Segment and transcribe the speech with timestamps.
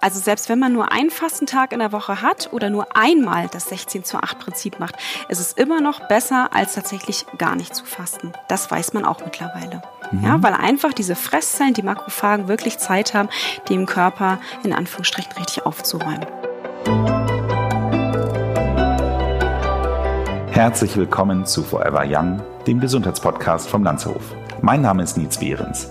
[0.00, 3.68] Also selbst wenn man nur einen Fastentag in der Woche hat oder nur einmal das
[3.70, 4.96] 16 zu 8 Prinzip macht,
[5.28, 8.32] ist es immer noch besser, als tatsächlich gar nicht zu fasten.
[8.48, 9.82] Das weiß man auch mittlerweile.
[10.12, 10.24] Mhm.
[10.24, 13.28] Ja, weil einfach diese Fresszellen, die Makrophagen wirklich Zeit haben,
[13.68, 16.26] dem Körper in Anführungsstrichen richtig aufzuräumen.
[20.50, 24.34] Herzlich willkommen zu Forever Young, dem Gesundheitspodcast vom Lanzerhof.
[24.62, 25.90] Mein Name ist Nils Behrens.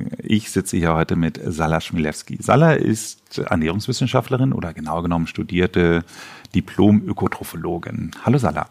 [0.33, 2.37] Ich sitze hier heute mit Sala Schmilewski.
[2.39, 6.05] Sala ist Ernährungswissenschaftlerin oder genau genommen studierte
[6.55, 8.11] Diplom-Ökotrophologin.
[8.23, 8.69] Hallo Sala.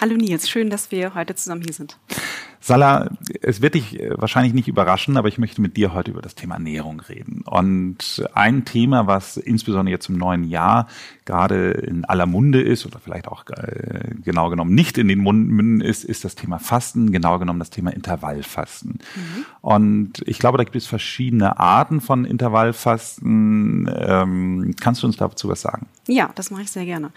[0.00, 1.98] Hallo Nils, schön, dass wir heute zusammen hier sind.
[2.66, 3.10] Salah,
[3.42, 6.34] es wird dich äh, wahrscheinlich nicht überraschen, aber ich möchte mit dir heute über das
[6.34, 7.42] Thema Ernährung reden.
[7.44, 10.86] Und ein Thema, was insbesondere jetzt im neuen Jahr
[11.26, 15.82] gerade in aller Munde ist oder vielleicht auch äh, genau genommen nicht in den Munden
[15.82, 18.92] ist, ist das Thema Fasten, genau genommen das Thema Intervallfasten.
[18.92, 19.44] Mhm.
[19.60, 23.90] Und ich glaube, da gibt es verschiedene Arten von Intervallfasten.
[23.94, 25.86] Ähm, kannst du uns dazu was sagen?
[26.06, 27.12] Ja, das mache ich sehr gerne.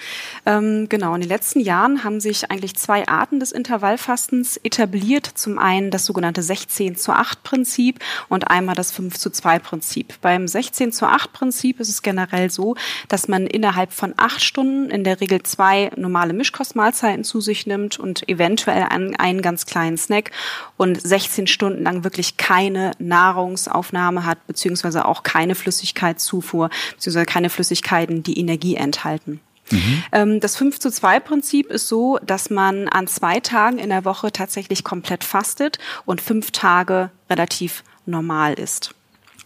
[0.46, 5.60] Ähm, genau, in den letzten Jahren haben sich eigentlich zwei Arten des Intervallfastens etabliert zum
[5.60, 10.14] einen das sogenannte 16 zu 8 Prinzip und einmal das 5 zu 2 Prinzip.
[10.22, 12.78] Beim 16 zu 8 Prinzip ist es generell so,
[13.10, 18.00] dass man innerhalb von acht Stunden in der Regel zwei normale Mischkostmahlzeiten zu sich nimmt
[18.00, 20.32] und eventuell einen, einen ganz kleinen Snack
[20.78, 28.24] und 16 Stunden lang wirklich keine Nahrungsaufnahme hat, beziehungsweise auch keine Flüssigkeitszufuhr, beziehungsweise keine Flüssigkeiten,
[28.24, 29.40] die Energie enthalten.
[29.72, 30.40] Mhm.
[30.40, 34.32] Das 5 zu 2 Prinzip ist so, dass man an zwei Tagen in der Woche
[34.32, 38.96] tatsächlich komplett fastet und fünf Tage relativ normal ist.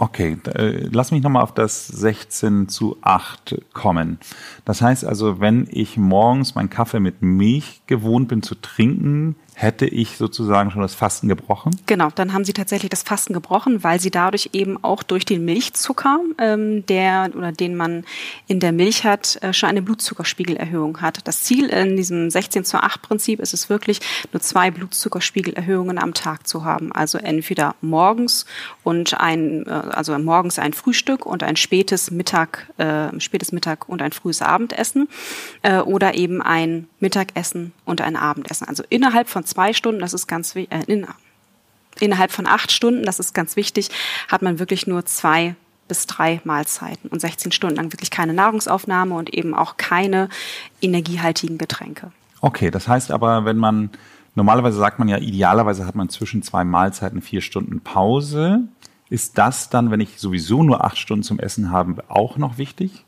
[0.02, 4.18] Okay, äh, lass mich nochmal auf das 16 zu 8 kommen.
[4.66, 9.86] Das heißt also, wenn ich morgens meinen Kaffee mit Milch gewohnt bin zu trinken, hätte
[9.86, 11.76] ich sozusagen schon das Fasten gebrochen?
[11.86, 15.46] Genau, dann haben sie tatsächlich das Fasten gebrochen, weil sie dadurch eben auch durch den
[15.46, 18.06] Milchzucker, ähm, der oder den man
[18.48, 21.28] in der Milch hat, äh, schon eine Blutzuckerspiegelerhöhung hat.
[21.28, 24.00] Das Ziel in diesem 16 zu 8 Prinzip ist es wirklich,
[24.32, 26.92] nur zwei Blutzuckerspiegelerhöhungen am Tag zu haben.
[26.92, 28.46] Also entweder morgens
[28.84, 34.02] und ein, äh, also morgens ein Frühstück und ein spätes Mittag, äh, spätes Mittag und
[34.02, 35.08] ein frühes Abendessen
[35.62, 38.68] äh, oder eben ein Mittagessen und ein Abendessen.
[38.68, 41.06] Also innerhalb von zwei Stunden, das ist ganz äh, in,
[42.00, 43.90] innerhalb von acht Stunden, das ist ganz wichtig,
[44.28, 45.56] hat man wirklich nur zwei
[45.88, 50.30] bis drei Mahlzeiten und 16 Stunden lang wirklich keine Nahrungsaufnahme und eben auch keine
[50.82, 52.12] energiehaltigen Getränke.
[52.40, 53.90] Okay, das heißt aber, wenn man
[54.36, 58.62] normalerweise sagt man ja, idealerweise hat man zwischen zwei Mahlzeiten vier Stunden Pause.
[59.10, 63.04] Ist das dann, wenn ich sowieso nur acht Stunden zum Essen habe, auch noch wichtig?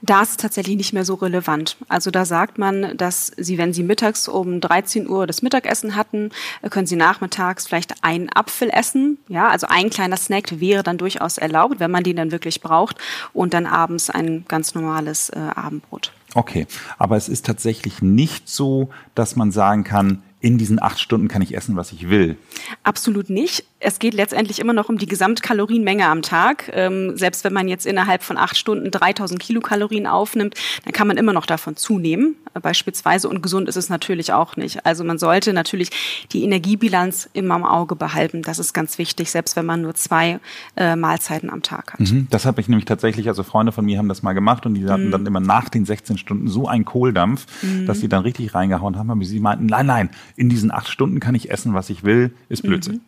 [0.00, 1.76] Da ist tatsächlich nicht mehr so relevant.
[1.88, 6.30] Also da sagt man, dass Sie, wenn Sie mittags um 13 Uhr das Mittagessen hatten,
[6.70, 9.18] können Sie nachmittags vielleicht einen Apfel essen.
[9.28, 12.98] Ja, also ein kleiner Snack wäre dann durchaus erlaubt, wenn man den dann wirklich braucht.
[13.32, 16.12] Und dann abends ein ganz normales äh, Abendbrot.
[16.34, 16.66] Okay,
[16.98, 21.40] aber es ist tatsächlich nicht so, dass man sagen kann, in diesen acht Stunden kann
[21.40, 22.36] ich essen, was ich will.
[22.82, 23.64] Absolut nicht.
[23.78, 26.70] Es geht letztendlich immer noch um die Gesamtkalorienmenge am Tag.
[26.74, 30.54] Ähm, selbst wenn man jetzt innerhalb von acht Stunden 3000 Kilokalorien aufnimmt,
[30.84, 33.28] dann kann man immer noch davon zunehmen, beispielsweise.
[33.28, 34.84] Und gesund ist es natürlich auch nicht.
[34.84, 35.90] Also man sollte natürlich
[36.32, 38.42] die Energiebilanz immer im Auge behalten.
[38.42, 40.40] Das ist ganz wichtig, selbst wenn man nur zwei
[40.76, 42.00] äh, Mahlzeiten am Tag hat.
[42.00, 44.74] Mhm, das habe ich nämlich tatsächlich, also Freunde von mir haben das mal gemacht und
[44.74, 45.12] die hatten mhm.
[45.12, 47.86] dann immer nach den 16 Stunden so einen Kohldampf, mhm.
[47.86, 49.10] dass sie dann richtig reingehauen haben.
[49.10, 52.32] Aber sie meinten, nein, nein, in diesen acht Stunden kann ich essen, was ich will,
[52.48, 52.94] ist Blödsinn.
[52.94, 53.00] Mhm.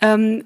[0.00, 0.44] Ähm,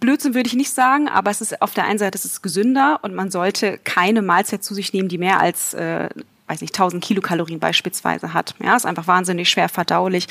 [0.00, 3.00] Blödsinn würde ich nicht sagen, aber es ist auf der einen Seite es ist gesünder
[3.02, 6.08] und man sollte keine Mahlzeit zu sich nehmen, die mehr als äh,
[6.48, 8.54] weiß nicht, 1000 Kilokalorien beispielsweise hat.
[8.62, 10.26] Ja, ist einfach wahnsinnig schwer verdaulich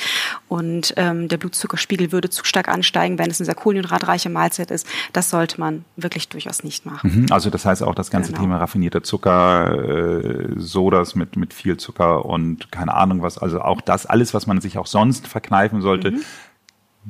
[0.48, 4.86] und ähm, der Blutzuckerspiegel würde zu stark ansteigen, wenn es eine sehr kohlenhydratreiche Mahlzeit ist.
[5.12, 7.22] Das sollte man wirklich durchaus nicht machen.
[7.22, 8.42] Mhm, also das heißt auch das ganze genau.
[8.42, 13.80] Thema raffinierter Zucker, äh, Sodas mit, mit viel Zucker und keine Ahnung was, also auch
[13.80, 16.20] das, alles, was man sich auch sonst verkneifen sollte, mhm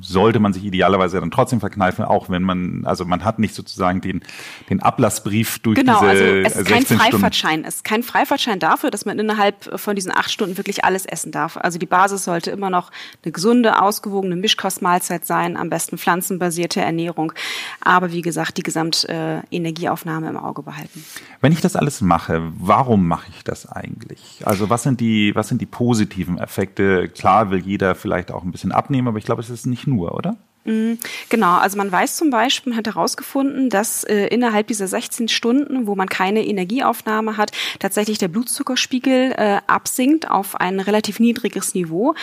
[0.01, 4.01] sollte man sich idealerweise dann trotzdem verkneifen, auch wenn man, also man hat nicht sozusagen
[4.01, 4.23] den,
[4.71, 7.65] den Ablassbrief durch genau, diese also es ist kein 16 Freifahrtschein.
[7.65, 11.33] Es ist kein Freifahrtschein dafür, dass man innerhalb von diesen acht Stunden wirklich alles essen
[11.33, 11.57] darf.
[11.57, 12.91] Also die Basis sollte immer noch
[13.25, 17.33] eine gesunde, ausgewogene Mischkostmahlzeit sein, am besten pflanzenbasierte Ernährung.
[17.81, 21.05] Aber wie gesagt, die Gesamtenergieaufnahme äh, im Auge behalten.
[21.41, 24.43] Wenn ich das alles mache, warum mache ich das eigentlich?
[24.45, 27.09] Also was sind die, was sind die positiven Effekte?
[27.09, 30.15] Klar will jeder vielleicht auch ein bisschen abnehmen, aber ich glaube, es ist nicht nur,
[30.15, 30.37] oder?
[30.69, 30.99] Mhm.
[31.31, 35.87] Genau, also man weiß zum Beispiel, man hat herausgefunden, dass äh, innerhalb dieser 16 Stunden,
[35.87, 42.15] wo man keine Energieaufnahme hat, tatsächlich der Blutzuckerspiegel äh, absinkt auf ein relativ niedriges Niveau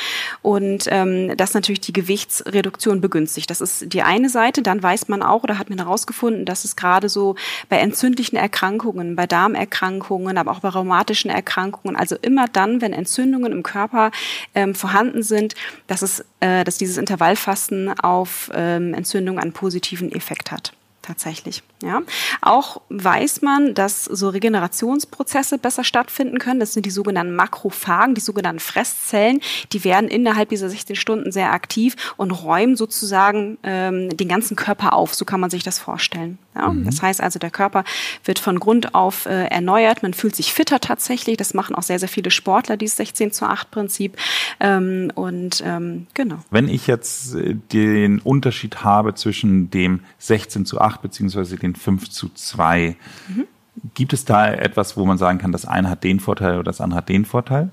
[0.44, 3.50] und ähm, das natürlich die Gewichtsreduktion begünstigt.
[3.50, 4.62] Das ist die eine Seite.
[4.62, 7.36] Dann weiß man auch oder hat man herausgefunden, dass es gerade so
[7.68, 13.52] bei entzündlichen Erkrankungen, bei Darmerkrankungen, aber auch bei rheumatischen Erkrankungen, also immer dann, wenn Entzündungen
[13.52, 14.12] im Körper
[14.54, 15.56] ähm, vorhanden sind,
[15.88, 21.64] dass es, äh, dass dieses Intervallfasten auf ähm, Entzündung einen positiven Effekt hat tatsächlich.
[21.84, 22.02] Ja.
[22.42, 26.60] Auch weiß man, dass so Regenerationsprozesse besser stattfinden können.
[26.60, 29.40] Das sind die sogenannten Makrophagen, die sogenannten Fresszellen.
[29.72, 34.94] Die werden innerhalb dieser 16 Stunden sehr aktiv und räumen sozusagen ähm, den ganzen Körper
[34.94, 35.14] auf.
[35.14, 36.40] So kann man sich das vorstellen.
[36.56, 36.70] Ja.
[36.70, 36.86] Mhm.
[36.86, 37.84] Das heißt also, der Körper
[38.24, 40.02] wird von Grund auf äh, erneuert.
[40.02, 41.38] Man fühlt sich fitter tatsächlich.
[41.38, 44.18] Das machen auch sehr, sehr viele Sportler, dieses 16 zu 8 Prinzip.
[44.60, 46.38] Ähm, und ähm, genau.
[46.50, 51.76] Wenn ich jetzt äh, den Unterschied habe zwischen dem 16 zu 8 8 beziehungsweise den
[51.76, 52.96] 5 zu 2.
[53.28, 53.48] Mhm.
[53.94, 56.82] Gibt es da etwas, wo man sagen kann, das eine hat den Vorteil oder das
[56.82, 57.70] andere hat den Vorteil?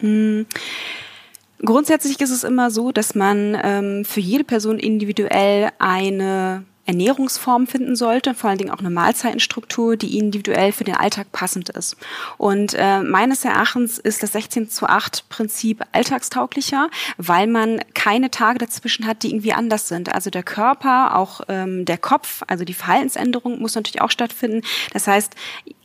[0.00, 0.46] Mhm.
[1.64, 7.96] Grundsätzlich ist es immer so, dass man ähm, für jede Person individuell eine Ernährungsform finden
[7.96, 11.96] sollte, vor allen Dingen auch eine Mahlzeitenstruktur, die individuell für den Alltag passend ist.
[12.38, 16.88] Und äh, meines Erachtens ist das 16 zu 8 Prinzip alltagstauglicher,
[17.18, 20.14] weil man keine Tage dazwischen hat, die irgendwie anders sind.
[20.14, 24.62] Also der Körper, auch ähm, der Kopf, also die Verhaltensänderung muss natürlich auch stattfinden.
[24.92, 25.34] Das heißt,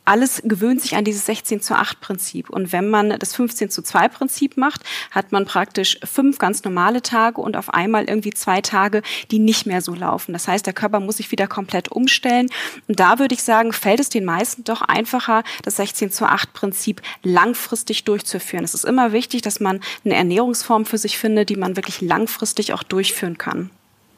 [0.05, 2.49] alles gewöhnt sich an dieses 16 zu 8 Prinzip.
[2.49, 4.81] Und wenn man das 15 zu 2 Prinzip macht,
[5.11, 9.65] hat man praktisch fünf ganz normale Tage und auf einmal irgendwie zwei Tage, die nicht
[9.65, 10.33] mehr so laufen.
[10.33, 12.49] Das heißt, der Körper muss sich wieder komplett umstellen.
[12.87, 16.53] Und da würde ich sagen, fällt es den meisten doch einfacher, das 16 zu 8
[16.53, 18.63] Prinzip langfristig durchzuführen.
[18.63, 22.73] Es ist immer wichtig, dass man eine Ernährungsform für sich findet, die man wirklich langfristig
[22.73, 23.69] auch durchführen kann.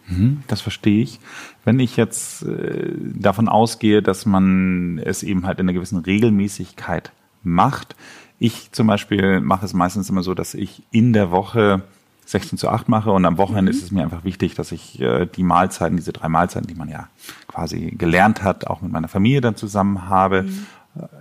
[0.07, 1.19] Mhm, das verstehe ich.
[1.63, 7.11] Wenn ich jetzt äh, davon ausgehe, dass man es eben halt in einer gewissen Regelmäßigkeit
[7.43, 7.95] macht,
[8.39, 11.83] ich zum Beispiel mache es meistens immer so, dass ich in der Woche
[12.25, 13.77] 16 zu 8 mache und am Wochenende mhm.
[13.77, 16.89] ist es mir einfach wichtig, dass ich äh, die Mahlzeiten, diese drei Mahlzeiten, die man
[16.89, 17.07] ja
[17.47, 20.43] quasi gelernt hat, auch mit meiner Familie dann zusammen habe.
[20.43, 20.65] Mhm.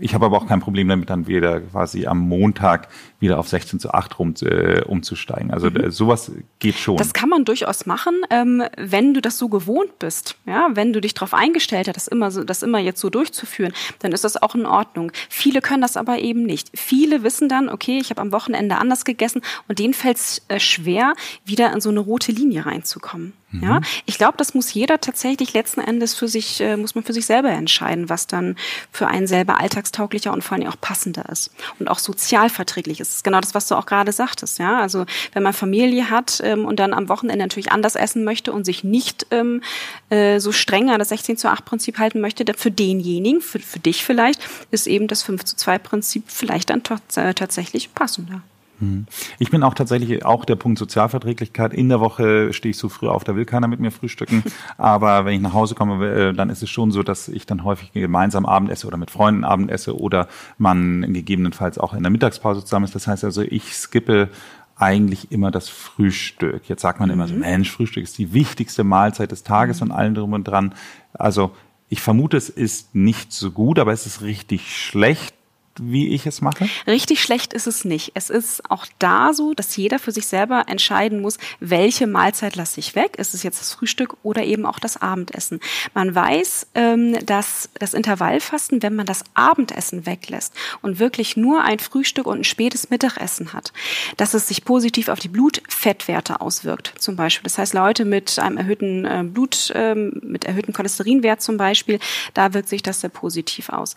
[0.00, 2.88] Ich habe aber auch kein Problem damit, dann wieder quasi am Montag
[3.20, 5.50] wieder auf 16 zu 8 rum, äh, umzusteigen.
[5.50, 5.90] Also mhm.
[5.90, 6.98] sowas geht schon.
[6.98, 10.36] Das kann man durchaus machen, ähm, wenn du das so gewohnt bist.
[10.44, 13.72] Ja, wenn du dich darauf eingestellt hast, das immer, so, das immer jetzt so durchzuführen,
[14.00, 15.10] dann ist das auch in Ordnung.
[15.30, 16.70] Viele können das aber eben nicht.
[16.75, 20.60] Viele wissen dann, okay, ich habe am Wochenende anders gegessen und denen fällt es äh,
[20.60, 21.14] schwer,
[21.46, 23.32] wieder in so eine rote Linie reinzukommen.
[23.60, 23.84] Ja, mhm.
[24.06, 27.26] ich glaube, das muss jeder tatsächlich letzten Endes für sich, äh, muss man für sich
[27.26, 28.56] selber entscheiden, was dann
[28.90, 33.08] für einen selber alltagstauglicher und vor allem auch passender ist und auch sozialverträglich ist.
[33.08, 34.58] Das ist genau das, was du auch gerade sagtest.
[34.58, 38.52] Ja, also wenn man Familie hat ähm, und dann am Wochenende natürlich anders essen möchte
[38.52, 39.62] und sich nicht ähm,
[40.10, 43.78] äh, so streng an das 16 zu 8 Prinzip halten möchte, für denjenigen, für, für
[43.78, 44.40] dich vielleicht,
[44.70, 46.82] ist eben das 5 zu 2 Prinzip vielleicht dann
[47.16, 48.43] äh, tatsächlich passender.
[48.80, 49.06] Mhm.
[49.38, 51.72] Ich bin auch tatsächlich auch der Punkt Sozialverträglichkeit.
[51.72, 54.42] In der Woche stehe ich so früh auf, da will keiner mit mir frühstücken.
[54.78, 57.64] Aber wenn ich nach Hause komme, äh, dann ist es schon so, dass ich dann
[57.64, 60.28] häufig gemeinsam Abend esse oder mit Freunden Abend esse oder
[60.58, 62.94] man gegebenenfalls auch in der Mittagspause zusammen ist.
[62.94, 64.28] Das heißt also, ich skippe
[64.76, 66.68] eigentlich immer das Frühstück.
[66.68, 67.40] Jetzt sagt man immer so, mhm.
[67.40, 69.90] Mensch, Frühstück ist die wichtigste Mahlzeit des Tages mhm.
[69.90, 70.75] und allen drum und dran.
[71.12, 71.52] Also
[71.88, 75.35] ich vermute, es ist nicht so gut, aber es ist richtig schlecht
[75.81, 76.69] wie ich es mache?
[76.87, 78.12] Richtig schlecht ist es nicht.
[78.14, 82.81] Es ist auch da so, dass jeder für sich selber entscheiden muss, welche Mahlzeit lasse
[82.81, 83.17] ich weg.
[83.17, 85.61] Ist es jetzt das Frühstück oder eben auch das Abendessen?
[85.95, 91.79] Man weiß, ähm, dass das Intervallfasten, wenn man das Abendessen weglässt und wirklich nur ein
[91.79, 93.73] Frühstück und ein spätes Mittagessen hat,
[94.17, 97.45] dass es sich positiv auf die Blutfettwerte auswirkt, zum Beispiel.
[97.45, 101.99] Das heißt, Leute mit einem erhöhten äh, Blut, ähm, mit erhöhten Cholesterinwert zum Beispiel,
[102.35, 103.95] da wirkt sich das sehr positiv aus.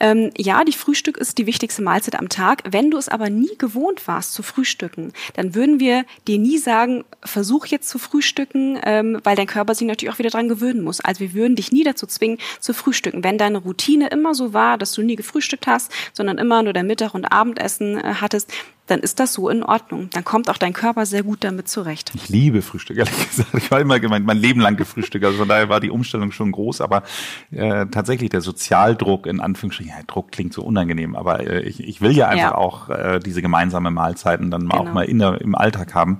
[0.00, 2.62] Ähm, ja, die Frühstück Frühstück ist die wichtigste Mahlzeit am Tag.
[2.68, 7.04] Wenn du es aber nie gewohnt warst zu frühstücken, dann würden wir dir nie sagen,
[7.24, 11.00] versuch jetzt zu frühstücken, ähm, weil dein Körper sich natürlich auch wieder dran gewöhnen muss.
[11.00, 13.22] Also wir würden dich nie dazu zwingen zu frühstücken.
[13.22, 16.86] Wenn deine Routine immer so war, dass du nie gefrühstückt hast, sondern immer nur dein
[16.86, 18.52] Mittag- und Abendessen äh, hattest,
[18.86, 20.10] dann ist das so in Ordnung.
[20.10, 22.12] Dann kommt auch dein Körper sehr gut damit zurecht.
[22.14, 23.54] Ich liebe Frühstück, ehrlich gesagt.
[23.54, 25.24] Ich war immer gemeint, mein Leben lang gefrühstückt.
[25.24, 26.82] Also von daher war die Umstellung schon groß.
[26.82, 27.02] Aber
[27.50, 32.02] äh, tatsächlich der Sozialdruck, in Anführungsstrichen, ja, Druck klingt so unangenehm, aber äh, ich, ich
[32.02, 32.54] will ja einfach ja.
[32.54, 34.76] auch äh, diese gemeinsame Mahlzeiten dann genau.
[34.76, 36.18] auch mal in der, im Alltag haben.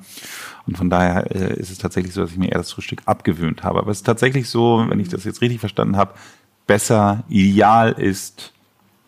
[0.66, 3.62] Und von daher äh, ist es tatsächlich so, dass ich mir eher das Frühstück abgewöhnt
[3.62, 3.80] habe.
[3.80, 6.14] Aber es ist tatsächlich so, wenn ich das jetzt richtig verstanden habe,
[6.66, 8.54] besser, ideal ist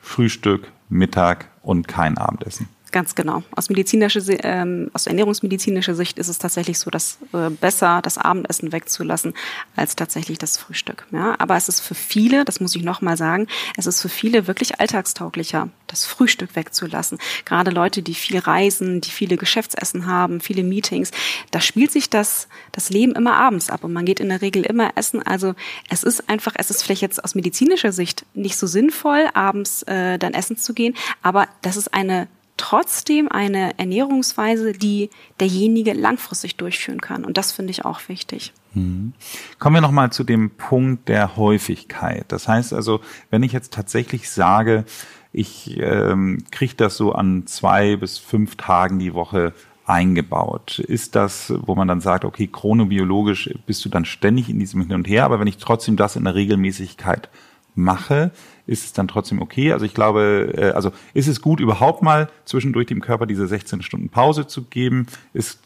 [0.00, 2.68] Frühstück, Mittag und kein Abendessen.
[2.97, 3.43] Ganz genau.
[3.55, 8.73] Aus medizinischer, ähm, aus ernährungsmedizinischer Sicht ist es tatsächlich so, dass äh, besser das Abendessen
[8.73, 9.35] wegzulassen
[9.76, 11.07] als tatsächlich das Frühstück.
[11.11, 14.09] Ja, aber es ist für viele, das muss ich noch mal sagen, es ist für
[14.09, 17.19] viele wirklich alltagstauglicher, das Frühstück wegzulassen.
[17.45, 21.11] Gerade Leute, die viel reisen, die viele Geschäftsessen haben, viele Meetings,
[21.50, 24.62] da spielt sich das das Leben immer abends ab und man geht in der Regel
[24.62, 25.23] immer essen.
[25.23, 25.53] Also
[25.91, 30.19] es ist einfach, es ist vielleicht jetzt aus medizinischer Sicht nicht so sinnvoll, abends äh,
[30.19, 35.10] dann essen zu gehen, aber das ist eine trotzdem eine Ernährungsweise, die
[35.40, 37.25] derjenige langfristig durchführen kann.
[37.25, 38.52] Und das finde ich auch wichtig.
[38.75, 39.12] Mhm.
[39.58, 42.25] Kommen wir nochmal zu dem Punkt der Häufigkeit.
[42.28, 44.84] Das heißt also, wenn ich jetzt tatsächlich sage,
[45.32, 49.52] ich ähm, kriege das so an zwei bis fünf Tagen die Woche
[49.86, 50.78] eingebaut?
[50.78, 54.94] Ist das, wo man dann sagt, okay, chronobiologisch bist du dann ständig in diesem Hin
[54.94, 57.28] und Her, aber wenn ich trotzdem das in der Regelmäßigkeit
[57.75, 58.32] mache,
[58.66, 59.73] ist es dann trotzdem okay?
[59.73, 63.82] Also ich glaube, äh, also ist es gut, überhaupt mal zwischendurch dem Körper diese 16
[63.82, 65.06] Stunden Pause zu geben?
[65.32, 65.61] Ist,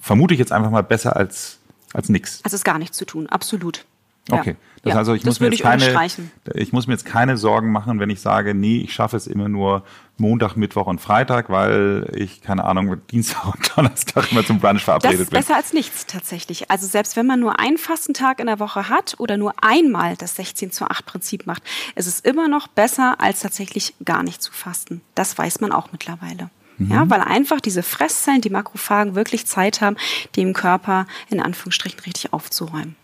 [0.00, 1.58] vermute ich jetzt einfach mal besser als,
[1.92, 2.40] als nichts.
[2.44, 3.84] Also ist gar nichts zu tun, absolut.
[4.30, 4.56] Okay.
[4.82, 6.10] Das ja, also ich muss mir jetzt keine,
[6.54, 9.48] ich muss mir jetzt keine Sorgen machen, wenn ich sage, nee, ich schaffe es immer
[9.48, 9.84] nur
[10.16, 15.18] Montag, Mittwoch und Freitag, weil ich keine Ahnung Dienstag und Donnerstag immer zum Brunch verabredet
[15.18, 15.26] bin.
[15.30, 16.68] Das ist besser als nichts tatsächlich.
[16.68, 20.34] Also selbst wenn man nur einen Fastentag in der Woche hat oder nur einmal das
[20.34, 21.62] 16 zu 8 Prinzip macht,
[21.94, 25.00] ist es immer noch besser als tatsächlich gar nicht zu fasten.
[25.14, 26.50] Das weiß man auch mittlerweile.
[26.78, 26.90] Mhm.
[26.90, 29.96] Ja, weil einfach diese Fresszellen, die Makrophagen wirklich Zeit haben,
[30.34, 32.96] dem Körper in Anführungsstrichen richtig aufzuräumen.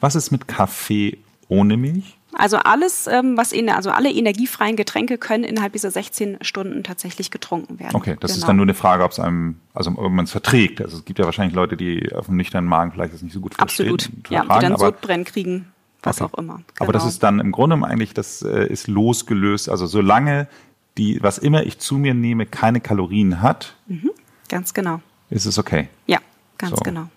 [0.00, 2.16] Was ist mit Kaffee ohne Milch?
[2.36, 7.30] Also alles, ähm, was in, also alle energiefreien Getränke können innerhalb dieser 16 Stunden tatsächlich
[7.30, 7.94] getrunken werden.
[7.94, 8.40] Okay, das genau.
[8.40, 10.80] ist dann nur eine Frage, ob es einem, also ob man es verträgt.
[10.82, 13.40] Also es gibt ja wahrscheinlich Leute, die auf einem nüchternen Magen vielleicht das nicht so
[13.40, 13.92] gut verstehen.
[13.94, 15.72] Absolut, ja, die dann Sodbrennen kriegen,
[16.02, 16.32] was okay.
[16.32, 16.54] auch immer.
[16.54, 16.66] Genau.
[16.80, 17.10] Aber das genau.
[17.10, 19.68] ist dann im Grunde eigentlich, das äh, ist losgelöst.
[19.68, 20.48] Also solange
[20.98, 23.74] die, was immer ich zu mir nehme, keine Kalorien hat.
[23.86, 24.10] Mhm,
[24.48, 25.00] ganz genau.
[25.30, 25.88] Ist es okay?
[26.06, 26.18] Ja,
[26.58, 26.82] ganz so.
[26.82, 27.08] genau.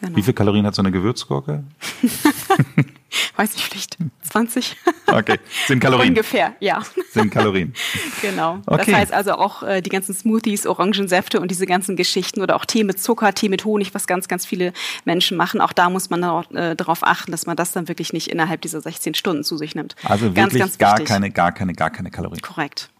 [0.00, 0.16] Genau.
[0.16, 1.62] Wie viele Kalorien hat so eine Gewürzgurke?
[3.36, 4.76] Weiß ich vielleicht 20.
[5.06, 6.10] Okay, sind Kalorien.
[6.10, 6.82] Ungefähr, ja.
[7.10, 7.74] Sind Kalorien.
[8.22, 8.60] genau.
[8.66, 8.84] Okay.
[8.86, 12.64] Das heißt also auch äh, die ganzen Smoothies, Orangensäfte und diese ganzen Geschichten oder auch
[12.64, 14.72] Tee mit Zucker, Tee mit Honig, was ganz, ganz viele
[15.04, 15.60] Menschen machen.
[15.60, 16.22] Auch da muss man
[16.54, 19.74] äh, darauf achten, dass man das dann wirklich nicht innerhalb dieser 16 Stunden zu sich
[19.74, 19.96] nimmt.
[20.04, 22.42] Also ganz, wirklich ganz gar keine, gar keine, gar keine Kalorien.
[22.42, 22.90] Korrekt.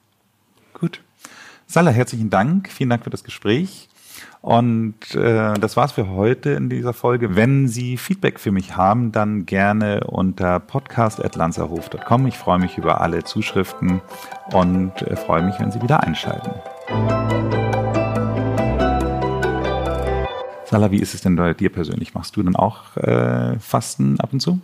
[0.74, 1.00] Gut.
[1.66, 2.70] Salah, herzlichen Dank.
[2.72, 3.89] Vielen Dank für das Gespräch.
[4.42, 7.36] Und äh, das war's für heute in dieser Folge.
[7.36, 12.26] Wenn Sie Feedback für mich haben, dann gerne unter podcast.lanzerhof.com.
[12.26, 14.00] Ich freue mich über alle Zuschriften
[14.52, 16.52] und äh, freue mich, wenn Sie wieder einschalten.
[20.64, 22.14] Salah, wie ist es denn bei dir persönlich?
[22.14, 24.60] Machst du denn auch äh, Fasten ab und zu?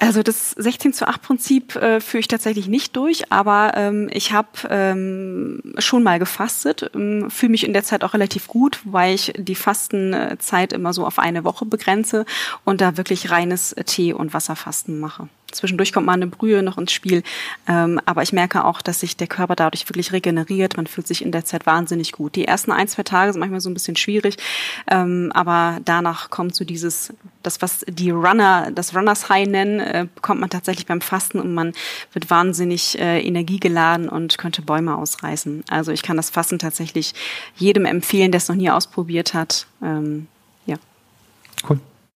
[0.00, 4.32] Also das 16 zu 8 Prinzip äh, führe ich tatsächlich nicht durch, aber ähm, ich
[4.32, 9.14] habe ähm, schon mal gefastet, ähm, fühle mich in der Zeit auch relativ gut, weil
[9.14, 12.24] ich die Fastenzeit immer so auf eine Woche begrenze
[12.64, 15.28] und da wirklich reines Tee- und Wasserfasten mache.
[15.52, 17.22] Zwischendurch kommt mal eine Brühe noch ins Spiel.
[17.68, 20.76] Ähm, aber ich merke auch, dass sich der Körper dadurch wirklich regeneriert.
[20.76, 22.34] Man fühlt sich in der Zeit wahnsinnig gut.
[22.34, 24.36] Die ersten ein, zwei Tage sind manchmal so ein bisschen schwierig.
[24.90, 30.06] Ähm, aber danach kommt so dieses, das, was die Runner, das Runners High nennen, äh,
[30.14, 31.72] bekommt man tatsächlich beim Fasten und man
[32.12, 35.64] wird wahnsinnig äh, energiegeladen und könnte Bäume ausreißen.
[35.68, 37.14] Also ich kann das Fasten tatsächlich
[37.56, 39.66] jedem empfehlen, der es noch nie ausprobiert hat.
[39.82, 40.26] Ähm,
[40.66, 40.76] ja.
[41.68, 41.80] Cool.